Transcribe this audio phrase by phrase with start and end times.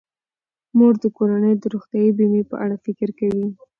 [0.77, 3.47] مور د کورنۍ د روغتیايي بیمې په اړه فکر کوي.